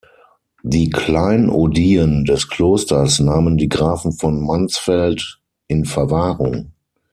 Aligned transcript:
Die 0.63 0.89
Kleinodien 0.89 2.25
des 2.25 2.47
Klosters 2.49 3.19
nahmen 3.19 3.57
die 3.59 3.69
Grafen 3.69 4.13
von 4.13 4.41
Mansfeld 4.43 5.39
in 5.67 5.85
Verwahrung. 5.85 6.71